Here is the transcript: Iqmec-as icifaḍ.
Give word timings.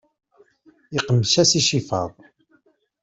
Iqmec-as 0.97 1.51
icifaḍ. 1.59 2.11